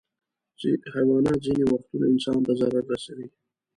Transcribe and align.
حیوانات 0.95 1.37
ځینې 1.45 1.63
وختونه 1.67 2.05
انسان 2.13 2.39
ته 2.45 2.51
ضرر 2.59 2.83
رسوي. 2.91 3.27